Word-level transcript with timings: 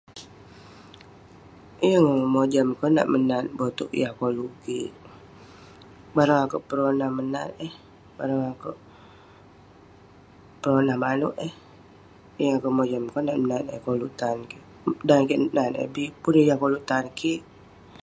Yeng 1.89 2.09
mojam 2.33 2.67
konak 2.79 3.07
menat 3.13 3.45
boteuk 3.57 3.89
yah 4.01 4.13
koluk 4.19 4.51
kik. 4.63 4.91
Bareng 6.15 6.41
akeuk 6.43 6.63
peronah 6.69 7.11
menat 7.17 7.49
eh. 7.67 7.73
Bareng 8.17 8.43
akeuk 8.51 8.77
peronah 10.61 10.97
maneuk 11.03 11.35
eh. 11.47 11.53
Yeng 12.41 12.57
kouk 12.63 12.75
mojam 12.77 13.03
konak 13.13 13.37
nat 13.49 13.63
eh 13.75 13.81
koluk 13.85 14.11
tan 14.19 14.37
kik, 14.49 14.63
dan 15.07 15.21
kek 15.29 15.41
nat 15.55 15.71
eh 15.83 15.89
bik 15.95 16.11
pun 16.21 16.33
yah 16.49 16.57
koluk 16.61 16.83
tan 16.89 17.05
kik. 17.19 17.41